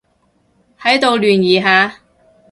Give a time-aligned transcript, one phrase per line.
[0.79, 2.01] 喺度聯誼下